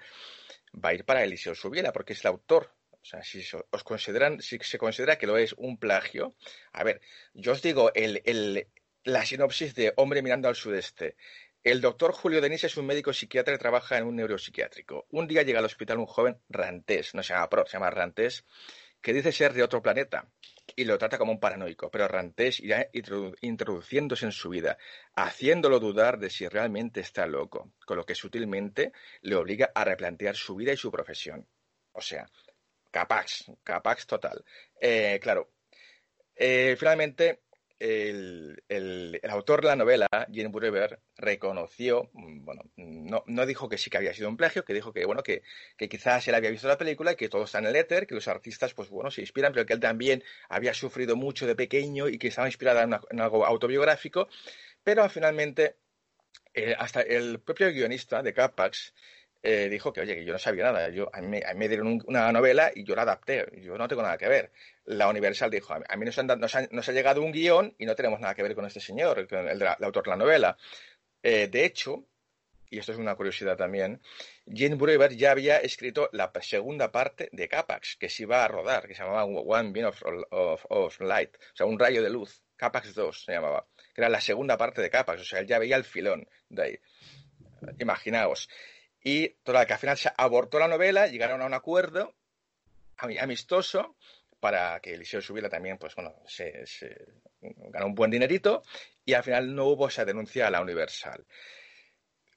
va 0.74 0.90
a 0.90 0.94
ir 0.94 1.04
para 1.04 1.24
Eliseo 1.24 1.56
Subiela, 1.56 1.92
porque 1.92 2.14
es 2.14 2.24
el 2.24 2.28
autor. 2.28 2.72
O 2.92 3.06
sea, 3.06 3.24
si 3.24 3.44
os 3.72 3.84
consideran, 3.84 4.42
si 4.42 4.60
se 4.60 4.78
considera 4.78 5.18
que 5.18 5.28
lo 5.28 5.38
es 5.38 5.54
un 5.54 5.78
plagio, 5.78 6.36
a 6.72 6.84
ver, 6.84 7.02
yo 7.34 7.52
os 7.52 7.62
digo 7.62 7.92
el, 7.96 8.22
el, 8.26 8.68
la 9.04 9.26
sinopsis 9.26 9.76
de 9.76 9.94
Hombre 9.98 10.22
mirando 10.22 10.48
al 10.48 10.56
sudeste. 10.56 11.16
El 11.64 11.80
doctor 11.80 12.12
Julio 12.12 12.42
Denis 12.42 12.66
es 12.66 12.76
un 12.76 12.86
médico 12.86 13.14
psiquiatra 13.14 13.54
que 13.54 13.60
trabaja 13.60 13.98
en 13.98 14.04
un 14.04 14.18
neuropsiquiátrico. 14.18 15.08
Un 15.12 15.28
día 15.28 15.44
llega 15.44 15.60
al 15.60 15.66
hospital 15.66 15.98
un 15.98 16.06
joven 16.06 16.38
Rantés, 16.50 17.16
no 17.16 17.24
se 17.24 17.34
llama 17.34 17.50
Pro, 17.50 17.66
se 17.66 17.74
llama 17.74 17.90
Rantés, 17.90 18.44
que 19.02 19.14
dice 19.14 19.32
ser 19.32 19.54
de 19.54 19.64
otro 19.64 19.82
planeta 19.82 20.28
y 20.76 20.84
lo 20.84 20.98
trata 20.98 21.18
como 21.18 21.32
un 21.32 21.40
paranoico, 21.40 21.90
pero 21.90 22.10
Rantés 22.10 22.60
irá 22.60 22.90
introduciéndose 23.42 24.26
en 24.26 24.34
su 24.34 24.50
vida, 24.50 24.78
haciéndolo 25.16 25.80
dudar 25.80 26.20
de 26.20 26.30
si 26.30 26.46
realmente 26.50 27.00
está 27.00 27.28
loco, 27.28 27.72
con 27.86 27.96
lo 27.96 28.06
que 28.06 28.16
sutilmente 28.16 28.92
le 29.22 29.36
obliga 29.36 29.72
a 29.74 29.86
replantear 29.86 30.36
su 30.36 30.56
vida 30.56 30.74
y 30.74 30.78
su 30.78 30.92
profesión. 30.92 31.48
O 31.94 32.02
sea, 32.02 32.26
capax, 32.92 33.52
capax 33.64 34.06
total. 34.06 34.44
Eh, 34.82 35.18
claro, 35.22 35.54
eh, 36.36 36.76
finalmente 36.78 37.44
el, 37.84 39.20
autor 39.30 39.62
de 39.62 39.68
la 39.68 39.76
novela, 39.76 40.08
Jim 40.32 40.52
Brewer, 40.52 41.00
reconoció, 41.18 42.10
mm, 42.14 42.46
bueno, 42.46 42.64
no, 42.78 43.24
no, 43.28 43.46
dijo 43.46 43.68
que 43.68 43.78
sí 43.78 43.90
que 43.90 43.98
había 43.98 44.14
sido 44.14 44.30
un 44.30 44.38
plagio, 44.38 44.64
que 44.64 44.74
dijo 44.74 44.94
que, 44.94 45.06
bueno, 45.06 45.22
que, 45.22 45.44
que, 45.76 45.90
quizás 45.90 46.28
él 46.28 46.36
había 46.36 46.50
visto 46.50 46.68
la 46.68 46.78
película 46.78 47.12
y 47.12 47.16
que 47.16 47.30
todo 47.30 47.44
está 47.44 47.60
en 47.60 47.66
el 47.66 47.76
éter, 47.76 48.08
que 48.08 48.16
los 48.16 48.28
artistas, 48.28 48.74
pues 48.74 48.90
bueno, 48.90 49.12
se 49.12 49.22
inspiran, 49.22 49.52
pero 49.52 49.66
que 49.66 49.74
él 49.74 49.80
también 49.82 50.24
había 50.48 50.74
sufrido 50.74 51.16
mucho 51.16 51.46
de 51.46 51.56
pequeño 51.56 52.08
y 52.08 52.18
que 52.18 52.30
estaba 52.30 52.48
inspirada 52.48 52.84
en, 52.84 53.20
algo 53.20 53.46
autobiográfico, 53.46 54.30
pero 54.84 55.08
finalmente, 55.10 55.76
eh, 56.54 56.76
hasta 56.78 57.02
el 57.02 57.40
propio 57.42 57.72
guionista 57.72 58.24
de 58.24 58.34
Capax 58.34 58.94
eh, 59.46 59.68
dijo 59.70 59.92
que, 59.92 60.00
oye, 60.00 60.16
que 60.16 60.24
yo 60.24 60.32
no 60.32 60.40
sabía 60.40 60.64
nada. 60.64 60.90
Yo, 60.90 61.10
a, 61.14 61.22
mí, 61.22 61.42
me 61.56 61.68
dieron 61.68 62.02
una 62.08 62.32
novela 62.32 62.72
y 62.74 62.86
yo 62.86 62.96
la 62.96 63.02
adapté. 63.02 63.46
Yo 63.62 63.78
no 63.78 63.90
tengo 63.90 64.02
nada 64.02 64.18
que 64.18 64.30
ver. 64.30 64.52
La 64.86 65.10
Universal 65.10 65.52
dijo, 65.52 65.74
a 65.74 65.96
mí, 65.98 66.06
nos, 66.06 66.18
han, 66.18 66.28
nos, 66.72 66.90
ha 66.90 66.92
llegado 66.94 67.22
un 67.22 67.34
guion 67.34 67.76
y 67.78 67.86
no 67.86 67.94
tenemos 67.94 68.22
nada 68.22 68.34
que 68.36 68.44
ver 68.44 68.56
con 68.56 68.66
este 68.66 68.80
señor, 68.80 69.28
el, 69.30 69.68
autor 69.84 70.06
de 70.06 70.10
la 70.10 70.16
novela. 70.16 70.58
Eh, 71.22 71.50
de 71.50 71.66
hecho, 71.66 72.06
y 72.70 72.80
esto 72.80 72.94
es 72.94 72.98
una 72.98 73.16
curiosidad 73.16 73.58
también, 73.58 74.02
Jane 74.48 74.76
Brewer 74.76 75.16
ya 75.16 75.32
había 75.32 75.58
escrito 75.58 76.10
la 76.14 76.32
segunda 76.42 76.92
parte 76.92 77.30
de 77.32 77.48
Capax, 77.48 77.98
que 77.98 78.10
se 78.10 78.24
iba 78.24 78.44
a 78.44 78.48
rodar, 78.48 78.88
que 78.88 78.96
se 78.96 79.04
llamaba 79.04 79.26
One 79.26 79.72
Beam 79.72 79.92
of, 80.32 81.00
Light, 81.02 81.36
o 81.36 81.56
sea, 81.56 81.66
un 81.66 81.78
rayo 81.78 82.02
de 82.02 82.10
luz. 82.10 82.42
Capax 82.56 82.96
2 82.96 83.26
se 83.26 83.34
llamaba, 83.34 83.68
que 83.94 84.02
era 84.02 84.10
la 84.10 84.22
segunda 84.22 84.58
parte 84.58 84.82
de 84.82 84.90
Capax, 84.90 85.22
o 85.22 85.26
sea, 85.26 85.40
él 85.40 85.48
ya 85.48 85.60
veía 85.60 85.76
el 85.76 85.84
filón 85.84 86.28
de 86.50 86.64
ahí. 86.64 86.80
Imaginaos. 87.80 88.50
Y 89.04 89.30
toda 89.44 89.66
que 89.66 89.74
al 89.74 89.80
final 89.80 89.98
se 89.98 90.12
abortó 90.18 90.60
la 90.60 90.68
novela, 90.68 91.08
llegaron 91.08 91.42
a 91.42 91.46
un 91.46 91.54
acuerdo 91.54 92.16
amistoso 92.98 93.98
para 94.40 94.80
que 94.80 94.94
Eliseo 94.94 95.22
Subiela 95.22 95.50
también, 95.50 95.78
pues 95.78 95.96
bueno, 95.96 96.16
se, 96.26 96.66
ganó 97.42 97.88
un 97.88 97.96
buen 97.96 98.12
dinerito 98.12 98.64
y 99.06 99.14
al 99.14 99.24
final 99.24 99.56
no 99.56 99.66
hubo 99.66 99.88
esa 99.88 100.06
denuncia 100.06 100.48
a 100.48 100.52
la 100.52 100.62
Universal. 100.62 101.26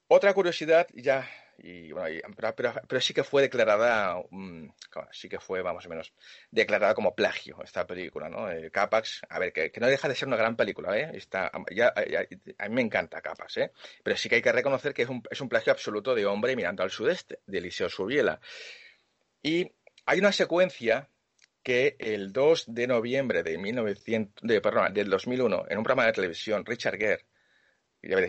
Otra 0.09 0.35
curiosidad, 0.35 0.87
ya 0.95 1.29
y 1.59 1.93
bueno, 1.93 2.21
pero, 2.55 3.01
sí 3.01 3.15
que 3.15 3.25
fue 3.25 3.43
declarada, 3.43 4.23
mm, 4.31 4.69
sí 5.11 5.29
que 5.29 5.41
fue, 5.41 5.63
vamos 5.63 5.87
o 5.87 5.89
menos, 5.89 6.13
declarada 6.51 6.95
como 6.95 7.15
plagio 7.15 7.59
esta 7.63 7.87
película, 7.87 8.29
¿no? 8.29 8.51
Eh, 8.51 8.71
Capax, 8.71 9.23
a 9.29 9.39
ver, 9.39 9.53
que, 9.53 9.73
no 9.81 9.87
deja 9.87 10.09
de 10.09 10.15
ser 10.15 10.29
una 10.29 10.37
gran 10.37 10.57
película, 10.57 10.97
¿eh? 10.99 11.11
Está, 11.15 11.51
ya, 11.75 11.93
a 12.59 12.69
mí 12.69 12.75
me 12.75 12.83
encanta 12.83 13.21
Capax, 13.21 13.57
¿eh? 13.59 13.73
Pero 14.03 14.17
sí 14.17 14.29
que 14.29 14.37
hay 14.37 14.43
que 14.43 14.53
reconocer 14.53 14.93
que 14.93 15.03
es 15.03 15.09
un, 15.09 15.23
es 15.31 15.41
un 15.41 15.49
plagio 15.49 15.73
absoluto 15.73 16.15
de 16.15 16.27
Hombre 16.27 16.57
mirando 16.57 16.83
al 16.83 16.91
sudeste, 16.91 17.41
de 17.47 17.59
Eliseo 17.59 17.89
Subiela. 17.89 18.41
Y 19.43 19.71
hay 20.05 20.19
una 20.19 20.33
secuencia 20.33 21.09
que 21.63 21.97
el 21.99 22.33
2 22.33 22.67
de 22.69 22.87
noviembre 22.87 23.43
de, 23.43 23.59
1900, 23.59 24.47
de, 24.47 24.61
perdón, 24.61 24.95
del 24.95 25.11
2001, 25.11 25.67
en 25.69 25.79
un 25.79 25.85
programa 25.85 26.07
de 26.07 26.13
televisión, 26.13 26.65
Richard 26.65 26.97
Gere 26.99 27.25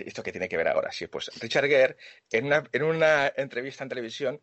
¿esto 0.06 0.24
qué 0.24 0.32
tiene 0.32 0.50
que 0.50 0.58
ver 0.58 0.68
ahora? 0.68 0.92
Sí, 0.92 1.08
pues 1.08 1.30
Richard 1.40 1.68
Gere, 1.68 1.98
en 2.32 2.46
una, 2.46 2.64
en 2.72 2.84
una 2.84 3.34
entrevista 3.36 3.84
en 3.84 3.90
televisión, 3.90 4.42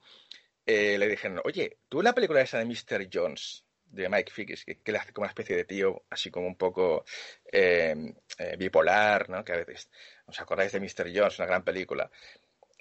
eh, 0.66 0.96
le 0.98 1.08
dijeron, 1.08 1.40
oye, 1.44 1.78
tú 1.88 2.02
la 2.02 2.14
película 2.14 2.40
esa 2.40 2.58
de 2.58 2.64
Mr. 2.64 3.08
Jones, 3.12 3.64
de 3.84 4.08
Mike 4.08 4.32
Figgis, 4.32 4.64
que, 4.64 4.92
le 4.92 4.98
hace 4.98 5.12
como 5.12 5.24
una 5.24 5.30
especie 5.30 5.56
de 5.56 5.64
tío, 5.64 6.04
así 6.10 6.30
como 6.30 6.46
un 6.46 6.56
poco 6.56 7.04
eh, 7.52 7.94
eh, 8.38 8.56
bipolar, 8.58 9.28
¿no? 9.28 9.44
Que 9.44 9.52
a 9.52 9.56
veces, 9.56 9.90
¿os 10.26 10.40
acordáis 10.40 10.72
de 10.72 10.80
Mr. 10.80 11.12
Jones, 11.14 11.38
una 11.38 11.46
gran 11.46 11.64
película? 11.64 12.10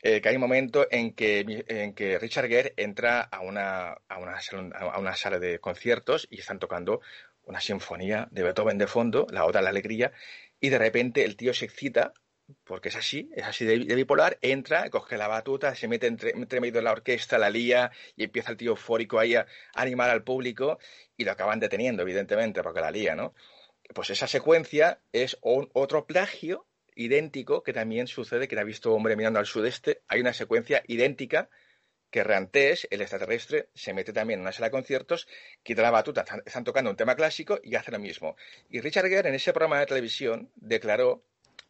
que 0.02 0.28
hay 0.28 0.36
un 0.36 0.42
momento 0.42 0.86
en 0.92 1.14
que, 1.14 1.64
en 1.66 1.94
que 1.94 2.20
Richard 2.20 2.50
Gere 2.50 2.74
entra 2.76 3.22
a 3.22 3.40
una, 3.40 3.94
a, 4.10 4.18
una, 4.20 4.38
a 4.74 5.00
una 5.00 5.16
sala 5.16 5.40
de 5.40 5.60
conciertos 5.60 6.28
y 6.30 6.42
están 6.42 6.60
tocando 6.60 7.00
una 7.46 7.62
sinfonía 7.62 8.28
de 8.30 8.44
Beethoven 8.44 8.78
de 8.78 8.88
fondo, 8.88 9.28
la 9.30 9.46
otra 9.46 9.62
la 9.62 9.70
alegría, 9.70 10.12
y 10.60 10.70
de 10.70 10.78
repente 10.78 11.24
el 11.24 11.38
tío 11.38 11.54
se 11.54 11.64
excita 11.66 12.14
porque 12.64 12.90
es 12.90 12.96
así, 12.96 13.30
es 13.36 13.46
así 13.46 13.66
de, 13.66 13.78
bipolar, 13.78 14.38
entra, 14.42 14.90
coge 14.90 15.18
la 15.18 15.28
batuta, 15.28 15.76
se 15.76 15.88
mete 15.88 16.08
entre, 16.08 16.34
medio 16.36 16.74
de 16.74 16.82
la 16.82 16.92
orquesta, 16.92 17.38
la 17.38 17.50
lía 17.50 17.92
y 18.16 18.24
empieza 18.24 18.52
el 18.52 18.58
tío 18.58 18.72
eufórico 18.72 19.20
ahí 19.20 19.36
a, 19.36 19.46
animar 19.74 20.10
al 20.10 20.24
público 20.24 20.80
y 21.18 21.26
lo 21.26 21.32
acaban 21.32 21.60
deteniendo, 21.60 22.04
evidentemente, 22.04 22.64
porque 22.64 22.82
la 22.82 22.92
lía, 22.92 23.16
¿no? 23.16 23.34
Pues 23.94 24.10
esa 24.10 24.28
secuencia 24.28 25.00
es 25.12 25.38
otro 25.42 26.06
plagio 26.06 26.66
idéntico 26.96 27.64
que 27.64 27.74
también 27.74 28.08
sucede, 28.08 28.48
que 28.48 28.60
ha 28.60 28.64
visto 28.64 28.94
Hombre 28.94 29.16
mirando 29.16 29.40
al 29.40 29.46
sudeste, 29.46 30.02
hay 30.08 30.22
una 30.22 30.34
secuencia 30.34 30.84
idéntica 30.88 31.50
que 32.14 32.24
Rantés, 32.24 32.88
el 32.92 33.02
extraterrestre, 33.02 33.70
se 33.74 33.92
mete 33.92 34.14
también 34.14 34.38
en 34.38 34.44
una 34.44 34.52
sala 34.52 34.68
de 34.68 34.72
conciertos, 34.72 35.28
quita 35.64 35.82
la 35.82 35.90
batuta, 35.90 36.24
están 36.46 36.64
tocando 36.64 36.92
un 36.92 36.96
tema 36.96 37.16
clásico 37.16 37.60
y 37.64 37.74
hace 37.74 37.90
lo 37.90 37.98
mismo. 37.98 38.36
Y 38.70 38.82
Richard 38.82 39.08
Gere 39.08 39.30
en 39.30 39.36
ese 39.36 39.52
programa 39.52 39.80
de 39.80 39.88
televisión 39.88 40.52
declaró, 40.56 41.24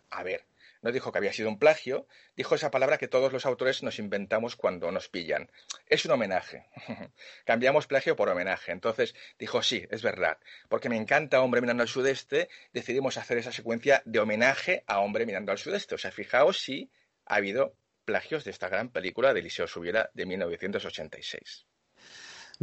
a 0.10 0.22
ver, 0.22 0.44
no 0.84 0.92
dijo 0.92 1.12
que 1.12 1.18
había 1.18 1.34
sido 1.34 1.50
un 1.50 1.58
plagio, 1.58 2.08
dijo 2.36 2.56
esa 2.56 2.70
palabra 2.70 2.98
que 2.98 3.08
todos 3.08 3.32
los 3.32 3.46
autores 3.46 3.82
nos 3.82 4.00
inventamos 4.00 4.56
cuando 4.56 4.92
nos 4.92 5.10
pillan. 5.10 5.50
Es 5.88 6.06
un 6.06 6.12
homenaje. 6.12 6.68
Cambiamos 7.46 7.88
plagio 7.88 8.16
por 8.16 8.30
homenaje. 8.30 8.74
Entonces 8.74 9.16
dijo, 9.40 9.64
sí, 9.64 9.88
es 9.90 10.04
verdad. 10.04 10.38
Porque 10.68 10.90
me 10.90 10.98
encanta 10.98 11.42
Hombre 11.42 11.62
mirando 11.62 11.84
al 11.84 11.90
sudeste, 11.90 12.50
decidimos 12.74 13.18
hacer 13.18 13.38
esa 13.38 13.52
secuencia 13.52 14.04
de 14.06 14.20
homenaje 14.20 14.84
a 14.86 15.00
Hombre 15.00 15.26
mirando 15.26 15.52
al 15.54 15.58
sudeste. 15.58 15.96
O 15.96 15.98
sea, 15.98 16.12
fijaos 16.12 16.60
si 16.60 16.92
ha 17.26 17.36
habido 17.36 17.78
plagios 18.04 18.44
de 18.44 18.52
esta 18.52 18.68
gran 18.68 18.90
película 18.90 19.34
de 19.34 19.40
Eliseo 19.40 19.68
Subiera 19.68 20.12
de 20.14 20.26
1986. 20.26 21.66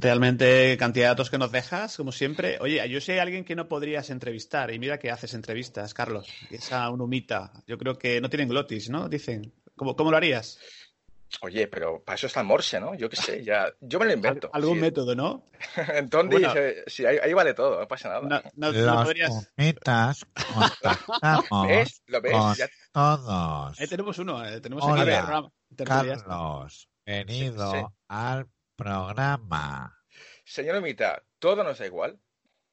Realmente, 0.00 0.76
cantidad 0.78 1.04
de 1.04 1.09
datos 1.11 1.30
que 1.30 1.38
nos 1.38 1.52
dejas, 1.52 1.97
como 1.97 2.11
siempre. 2.11 2.59
Oye, 2.61 2.88
yo 2.88 3.00
sé 3.00 3.21
a 3.21 3.23
alguien 3.23 3.45
que 3.45 3.54
no 3.54 3.69
podrías 3.69 4.09
entrevistar, 4.09 4.73
y 4.73 4.78
mira 4.78 4.99
que 4.99 5.11
haces 5.11 5.35
entrevistas, 5.35 5.92
Carlos. 5.92 6.26
Esa 6.50 6.88
un 6.88 7.02
humita. 7.02 7.52
Yo 7.66 7.76
creo 7.76 7.99
que 7.99 8.21
no 8.21 8.30
tienen 8.30 8.49
glotis, 8.49 8.88
¿no? 8.88 9.09
Dicen. 9.09 9.52
¿Cómo, 9.76 9.97
cómo 9.97 10.11
lo 10.11 10.16
harías? 10.16 10.59
Oye, 11.42 11.69
pero 11.69 12.02
para 12.02 12.16
eso 12.16 12.26
está 12.26 12.40
el 12.40 12.47
Morse, 12.47 12.80
¿no? 12.80 12.95
Yo 12.95 13.09
qué 13.09 13.16
sé, 13.16 13.45
ya. 13.45 13.73
Yo 13.80 13.99
me 13.99 14.07
lo 14.07 14.12
invento. 14.12 14.50
Algún 14.52 14.80
método, 14.80 15.14
¿no? 15.14 15.47
Entonces, 15.95 16.83
sí, 16.87 17.07
ahí, 17.07 17.33
vale 17.33 17.54
todo, 17.54 17.80
no 17.80 17.88
pasa 17.88 18.09
nada. 18.09 18.42
No, 18.57 18.73
Los 18.73 19.04
podrías... 19.04 19.52
¿Ves? 21.66 22.02
¿Lo 22.07 22.21
ves? 22.21 22.33
ya... 22.59 22.69
todos. 22.92 23.80
Ahí 23.80 23.87
tenemos 23.87 24.19
uno, 24.19 24.45
eh, 24.45 24.61
tenemos 24.61 24.85
aquí 24.85 25.00
el 25.00 25.16
programa. 25.16 25.52
Carlos, 25.85 26.88
venido 27.07 27.92
al 28.09 28.47
programa. 28.80 29.94
Señor 30.44 30.76
Omita, 30.76 31.22
¿todo 31.38 31.62
nos 31.62 31.78
da 31.78 31.87
igual? 31.87 32.18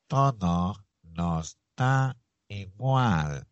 Todo 0.07 0.73
nos 1.03 1.59
da 1.75 2.15
igual. 2.47 3.45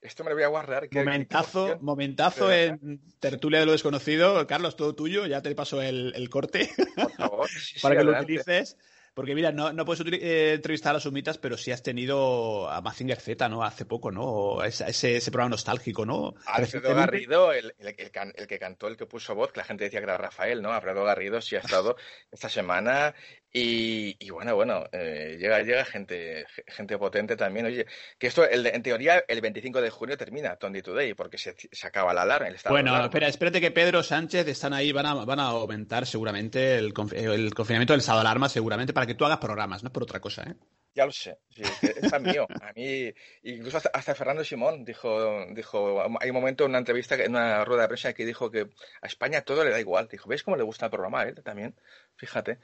Esto 0.00 0.24
me 0.24 0.30
lo 0.30 0.36
voy 0.36 0.42
a 0.42 0.48
guardar. 0.48 0.88
momentazo, 0.92 1.78
momentazo 1.80 2.50
en 2.52 3.00
tertulia 3.20 3.60
de 3.60 3.66
lo 3.66 3.72
desconocido. 3.72 4.44
Carlos, 4.48 4.74
todo 4.74 4.96
tuyo. 4.96 5.26
Ya 5.26 5.42
te 5.42 5.54
paso 5.54 5.80
el, 5.80 6.28
corte. 6.28 6.70
Por 6.96 7.12
favor. 7.12 7.48
para 7.82 7.96
que 7.96 8.04
lo 8.04 8.18
utilices. 8.18 8.76
Porque 9.14 9.34
mira, 9.34 9.52
no, 9.52 9.72
no 9.74 9.84
puedes 9.84 10.06
eh, 10.10 10.54
entrevistar 10.54 10.90
a 10.90 10.94
los 10.94 11.02
sumitas, 11.02 11.36
pero 11.36 11.58
sí 11.58 11.70
has 11.70 11.82
tenido 11.82 12.70
a 12.70 12.80
Mazinger 12.80 13.20
Z, 13.20 13.46
¿no? 13.50 13.62
Hace 13.62 13.84
poco, 13.84 14.10
¿no? 14.10 14.64
Ese, 14.64 14.88
ese, 14.88 15.30
programa 15.30 15.50
nostálgico, 15.50 16.06
¿no? 16.06 16.34
Alfredo 16.46 16.94
Garrido, 16.94 17.52
el, 17.52 17.74
el, 17.78 17.94
que 17.94 18.58
cantó, 18.58 18.88
el 18.88 18.96
que 18.96 19.04
puso 19.04 19.34
voz, 19.34 19.52
que 19.52 19.60
la 19.60 19.64
gente 19.64 19.84
decía 19.84 20.00
que 20.00 20.04
era 20.04 20.16
Rafael, 20.16 20.62
¿no? 20.62 20.72
Alfredo 20.72 21.04
Garrido 21.04 21.42
sí 21.42 21.56
ha 21.56 21.60
estado 21.60 21.96
esta 22.30 22.48
semana 22.48 23.14
y, 23.54 24.30
bueno, 24.30 24.54
bueno, 24.54 24.84
eh, 24.92 25.36
llega, 25.38 25.60
llega 25.62 25.84
gente, 25.84 26.46
gente 26.68 26.96
potente 26.96 27.36
también. 27.36 27.66
Oye, 27.66 27.86
que 28.18 28.26
esto, 28.28 28.44
en 28.50 28.82
teoría, 28.82 29.24
el 29.28 29.42
25 29.42 29.82
de 29.82 29.90
junio 29.90 30.16
termina 30.16 30.56
Tony 30.56 30.80
Today, 30.80 31.12
porque 31.12 31.36
se, 31.36 31.54
se 31.70 31.86
acaba 31.86 32.14
la 32.14 32.22
alarma. 32.22 32.48
bueno, 32.70 33.04
espera, 33.04 33.28
espérate 33.28 33.60
que 33.60 33.70
Pedro 33.70 34.02
Sánchez 34.02 34.48
están 34.48 34.72
ahí, 34.72 34.90
van 34.92 35.04
a, 35.04 35.14
van 35.14 35.40
a 35.40 35.48
aumentar 35.48 36.06
seguramente 36.06 36.76
el, 36.76 36.94
el 37.14 37.54
confinamiento 37.54 37.92
del 37.92 38.00
estado 38.00 38.18
de 38.20 38.22
alarma, 38.22 38.48
seguramente, 38.48 38.94
para 38.94 39.06
que 39.06 39.14
tú 39.14 39.26
hagas 39.26 39.38
programas, 39.38 39.84
no 39.84 39.92
por 39.92 40.04
otra 40.04 40.20
cosa, 40.20 40.44
¿eh? 40.44 40.54
Ya 40.94 41.06
lo 41.06 41.12
sé, 41.12 41.38
sí, 41.48 41.62
es 41.62 42.20
mío. 42.20 42.46
A 42.62 42.72
mí, 42.74 43.12
incluso 43.42 43.78
hasta, 43.92 44.14
Fernando 44.14 44.44
Simón 44.44 44.84
dijo, 44.84 45.46
dijo, 45.54 46.02
hay 46.20 46.28
un 46.28 46.36
momento 46.36 46.64
en 46.64 46.70
una 46.70 46.78
entrevista, 46.78 47.14
en 47.14 47.30
una 47.30 47.64
rueda 47.64 47.82
de 47.82 47.88
prensa 47.88 48.12
que 48.12 48.26
dijo 48.26 48.50
que 48.50 48.68
a 49.00 49.06
España 49.06 49.40
todo 49.40 49.64
le 49.64 49.70
da 49.70 49.80
igual. 49.80 50.06
Dijo, 50.08 50.28
¿ves 50.28 50.42
cómo 50.42 50.56
le 50.56 50.62
gusta 50.62 50.86
el 50.86 50.90
programa 50.90 51.22
a 51.22 51.28
él 51.28 51.42
también? 51.42 51.74
Fíjate. 52.16 52.58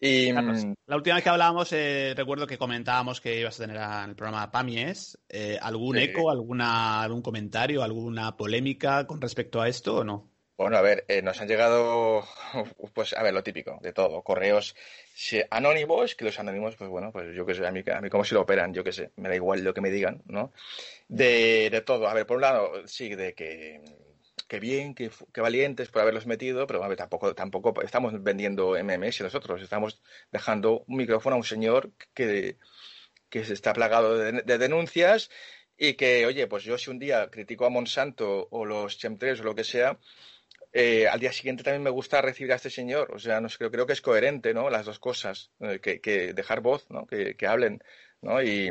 Y, 0.00 0.32
mm, 0.32 0.74
la 0.86 0.96
última 0.96 1.14
vez 1.16 1.24
que 1.24 1.30
hablábamos, 1.30 1.72
eh, 1.72 2.12
recuerdo 2.16 2.46
que 2.46 2.58
comentábamos 2.58 3.20
que 3.20 3.40
ibas 3.40 3.58
a 3.58 3.64
tener 3.64 3.76
en 3.76 4.10
el 4.10 4.16
programa 4.16 4.50
Pamies. 4.50 5.18
Eh, 5.28 5.58
¿Algún 5.60 5.96
eco, 5.96 6.30
alguna, 6.30 7.02
algún 7.02 7.22
comentario, 7.22 7.82
alguna 7.82 8.36
polémica 8.36 9.06
con 9.06 9.20
respecto 9.20 9.60
a 9.60 9.68
esto 9.68 9.96
o 9.96 10.04
no? 10.04 10.30
Bueno, 10.56 10.76
a 10.76 10.82
ver, 10.82 11.04
eh, 11.08 11.20
nos 11.20 11.40
han 11.40 11.48
llegado, 11.48 12.24
pues, 12.94 13.12
a 13.14 13.22
ver, 13.22 13.34
lo 13.34 13.42
típico, 13.42 13.78
de 13.82 13.92
todo. 13.92 14.22
Correos 14.22 14.76
anónimos, 15.50 16.14
que 16.14 16.24
los 16.24 16.38
anónimos, 16.38 16.76
pues 16.76 16.90
bueno, 16.90 17.10
pues 17.10 17.34
yo 17.34 17.44
qué 17.44 17.54
sé, 17.54 17.66
a 17.66 17.72
mí, 17.72 17.82
a 17.92 18.00
mí 18.00 18.10
cómo 18.10 18.24
se 18.24 18.34
lo 18.34 18.42
operan, 18.42 18.72
yo 18.72 18.84
qué 18.84 18.92
sé, 18.92 19.10
me 19.16 19.28
da 19.28 19.34
igual 19.34 19.64
lo 19.64 19.74
que 19.74 19.80
me 19.80 19.90
digan, 19.90 20.22
¿no? 20.26 20.52
De, 21.08 21.70
de 21.70 21.80
todo. 21.80 22.08
A 22.08 22.14
ver, 22.14 22.26
por 22.26 22.36
un 22.36 22.42
lado, 22.42 22.86
sí, 22.86 23.14
de 23.14 23.34
que 23.34 23.80
qué 24.48 24.60
bien, 24.60 24.94
qué, 24.94 25.10
valientes 25.36 25.88
por 25.88 26.02
haberlos 26.02 26.26
metido, 26.26 26.66
pero 26.66 26.80
tampoco, 26.96 27.34
tampoco 27.34 27.82
estamos 27.82 28.22
vendiendo 28.22 28.76
MMS 28.82 29.22
nosotros, 29.22 29.62
estamos 29.62 30.02
dejando 30.32 30.84
un 30.86 30.96
micrófono 30.96 31.36
a 31.36 31.38
un 31.38 31.44
señor 31.44 31.92
que, 32.14 32.58
que 33.28 33.40
está 33.40 33.72
plagado 33.72 34.18
de, 34.18 34.58
denuncias 34.58 35.30
y 35.76 35.94
que, 35.94 36.26
oye, 36.26 36.46
pues 36.46 36.64
yo 36.64 36.78
si 36.78 36.90
un 36.90 36.98
día 36.98 37.28
critico 37.30 37.66
a 37.66 37.70
Monsanto 37.70 38.48
o 38.50 38.64
los 38.64 38.98
chemtrails 38.98 39.40
o 39.40 39.44
lo 39.44 39.54
que 39.54 39.64
sea, 39.64 39.98
eh, 40.72 41.08
al 41.08 41.20
día 41.20 41.32
siguiente 41.32 41.62
también 41.62 41.82
me 41.82 41.90
gusta 41.90 42.20
recibir 42.22 42.52
a 42.52 42.56
este 42.56 42.70
señor. 42.70 43.12
O 43.12 43.18
sea, 43.18 43.40
no 43.40 43.48
creo, 43.48 43.70
creo 43.70 43.86
que 43.86 43.92
es 43.92 44.00
coherente, 44.00 44.54
¿no? 44.54 44.70
Las 44.70 44.86
dos 44.86 44.98
cosas, 44.98 45.50
eh, 45.60 45.80
que, 45.80 46.00
que, 46.00 46.32
dejar 46.32 46.60
voz, 46.60 46.90
¿no? 46.90 47.06
Que, 47.06 47.36
que 47.36 47.46
hablen, 47.46 47.82
¿no? 48.22 48.42
Y, 48.42 48.70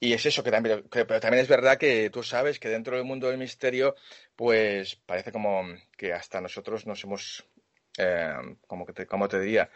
y 0.00 0.14
es 0.14 0.24
eso, 0.24 0.42
que 0.42 0.50
también, 0.50 0.88
pero 0.90 1.20
también 1.20 1.42
es 1.42 1.48
verdad 1.48 1.76
que 1.76 2.08
tú 2.08 2.22
sabes 2.22 2.58
que 2.58 2.70
dentro 2.70 2.96
del 2.96 3.04
mundo 3.04 3.28
del 3.28 3.36
misterio, 3.36 3.94
pues 4.34 4.96
parece 4.96 5.30
como 5.30 5.62
que 5.96 6.14
hasta 6.14 6.40
nosotros 6.40 6.86
nos 6.86 7.04
hemos, 7.04 7.44
eh, 7.98 8.34
como, 8.66 8.86
que 8.86 8.94
te, 8.94 9.06
como 9.06 9.28
te 9.28 9.38
diría, 9.38 9.70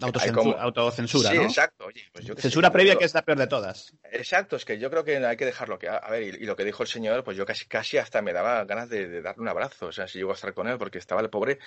autocensura, 0.00 1.30
sí, 1.30 1.36
¿no? 1.36 1.42
exacto. 1.42 1.88
Pues 2.12 2.26
Censura 2.36 2.70
previa 2.70 2.96
que 2.96 3.04
es 3.04 3.14
la 3.14 3.22
peor 3.22 3.38
de 3.38 3.48
todas. 3.48 3.94
Exacto, 4.12 4.54
es 4.54 4.64
que 4.64 4.78
yo 4.78 4.90
creo 4.90 5.04
que 5.04 5.16
hay 5.16 5.36
que 5.36 5.44
dejarlo. 5.44 5.78
Que, 5.78 5.88
a 5.88 6.08
ver, 6.08 6.22
y, 6.22 6.46
lo 6.46 6.54
que 6.54 6.64
dijo 6.64 6.84
el 6.84 6.88
señor, 6.88 7.24
pues 7.24 7.36
yo 7.36 7.44
casi, 7.44 7.66
casi 7.66 7.98
hasta 7.98 8.22
me 8.22 8.32
daba 8.32 8.64
ganas 8.64 8.88
de, 8.88 9.22
darle 9.22 9.42
un 9.42 9.48
abrazo, 9.48 9.86
o 9.86 9.92
sea, 9.92 10.06
si 10.06 10.18
llego 10.18 10.30
a 10.30 10.34
estar 10.34 10.54
con 10.54 10.68
él, 10.68 10.78
porque 10.78 10.98
estaba 10.98 11.20
el 11.20 11.30
pobre 11.30 11.58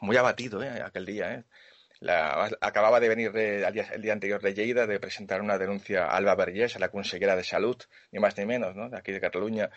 muy 0.00 0.16
abatido, 0.16 0.62
¿eh? 0.62 0.82
Aquel 0.82 1.04
día, 1.04 1.34
¿eh? 1.34 1.44
Acababa 2.60 3.00
de 3.00 3.08
venir 3.08 3.36
el 3.36 4.02
día 4.02 4.12
anterior 4.12 4.40
de 4.40 4.54
Lleida 4.54 4.86
de 4.86 5.00
presentar 5.00 5.40
una 5.40 5.58
denuncia 5.58 6.04
a 6.04 6.16
Alba 6.16 6.34
Vergés, 6.34 6.76
a 6.76 6.78
la 6.78 6.90
consejera 6.90 7.36
de 7.36 7.44
Salud, 7.44 7.76
ni 8.12 8.20
más 8.20 8.36
ni 8.36 8.46
menos, 8.46 8.76
¿no? 8.76 8.88
De 8.88 8.96
aquí 8.96 9.12
de 9.12 9.20
Cataluña. 9.20 9.70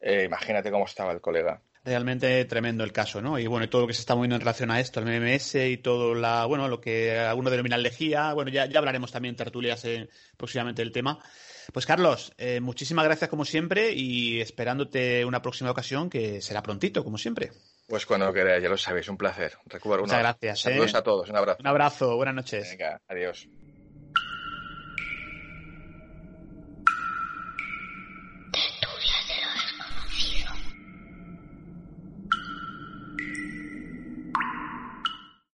Eh, 0.00 0.24
imagínate 0.24 0.70
cómo 0.70 0.86
estaba 0.86 1.12
el 1.12 1.20
colega. 1.20 1.60
Realmente 1.84 2.44
tremendo 2.44 2.84
el 2.84 2.92
caso, 2.92 3.22
¿no? 3.22 3.38
Y 3.38 3.46
bueno, 3.46 3.68
todo 3.68 3.82
lo 3.82 3.88
que 3.88 3.94
se 3.94 4.00
está 4.00 4.14
moviendo 4.14 4.36
en 4.36 4.40
relación 4.40 4.70
a 4.70 4.80
esto, 4.80 5.00
el 5.00 5.06
MMS 5.06 5.54
y 5.54 5.78
todo 5.78 6.14
la, 6.14 6.44
bueno, 6.44 6.68
lo 6.68 6.80
que 6.80 7.18
algunos 7.18 7.50
denominan 7.50 7.82
lejía, 7.82 8.32
bueno, 8.34 8.50
ya, 8.50 8.66
ya 8.66 8.78
hablaremos 8.78 9.12
también 9.12 9.36
tertulias 9.36 9.84
en, 9.84 10.08
próximamente 10.36 10.82
del 10.82 10.92
tema. 10.92 11.18
Pues 11.72 11.84
Carlos, 11.86 12.32
eh, 12.38 12.60
muchísimas 12.60 13.04
gracias 13.04 13.28
como 13.28 13.44
siempre 13.44 13.92
y 13.92 14.40
esperándote 14.40 15.24
una 15.24 15.42
próxima 15.42 15.70
ocasión 15.70 16.08
que 16.08 16.40
será 16.40 16.62
prontito, 16.62 17.04
como 17.04 17.18
siempre. 17.18 17.52
Pues 17.88 18.04
cuando 18.04 18.30
queráis, 18.34 18.62
ya 18.62 18.68
lo 18.68 18.76
sabéis, 18.76 19.08
un 19.08 19.16
placer. 19.16 19.56
Recuerdo 19.64 20.04
Muchas 20.04 20.18
gracias. 20.18 20.60
Saludos 20.60 20.92
¿eh? 20.92 20.98
a 20.98 21.02
todos, 21.02 21.30
un 21.30 21.36
abrazo. 21.36 21.58
Un 21.60 21.66
abrazo, 21.68 22.16
buenas 22.16 22.34
noches. 22.34 22.68
Venga, 22.70 23.00
adiós. 23.08 23.48